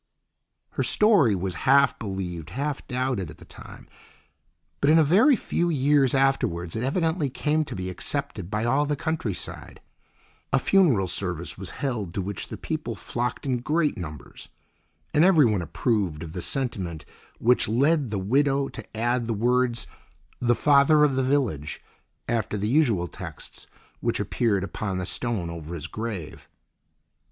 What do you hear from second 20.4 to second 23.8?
Father of the Village," after the usual texts